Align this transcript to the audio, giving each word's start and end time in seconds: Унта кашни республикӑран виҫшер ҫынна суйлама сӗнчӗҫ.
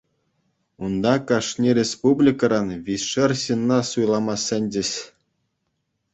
Унта 0.85 1.11
кашни 1.31 1.71
республикӑран 1.79 2.67
виҫшер 2.89 3.31
ҫынна 3.43 3.79
суйлама 3.93 4.35
сӗнчӗҫ. 4.47 4.91